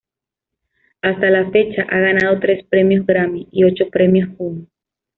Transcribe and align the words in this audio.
Hasta 1.03 1.29
la 1.29 1.51
fecha, 1.51 1.83
ha 1.87 1.99
ganado 1.99 2.39
tres 2.39 2.65
premios 2.67 3.05
Grammy 3.05 3.47
y 3.51 3.65
ocho 3.65 3.87
premios 3.91 4.29
Juno. 4.35 4.65